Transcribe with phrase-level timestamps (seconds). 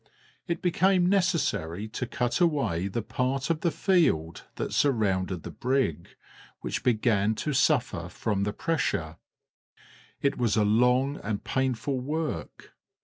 [0.47, 6.07] It became necessary to cut away the part of the field that surrounded the brig,
[6.61, 9.17] which began to suffer from the pressure.
[10.19, 12.71] It was a long and painful work.